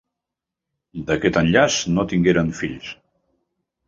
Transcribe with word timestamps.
D'aquest 1.09 1.37
enllaç 1.41 1.77
no 1.97 2.05
tingueren 2.13 2.49
fills. 2.61 2.89